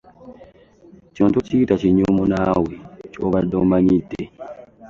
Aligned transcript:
Kino 1.13 1.27
tokiyita 1.35 1.73
kinyumu 1.81 2.23
naawe 2.31 2.73
ky'obadde 3.11 3.55
omanyidde. 3.63 4.21